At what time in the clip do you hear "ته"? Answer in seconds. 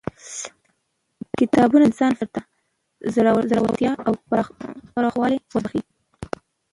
2.35-2.41